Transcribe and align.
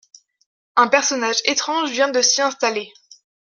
Un 0.77 0.87
personnage 0.87 1.37
étrange 1.45 1.91
vient 1.91 2.09
de 2.09 2.23
s'y 2.23 2.41
installer. 2.41 2.91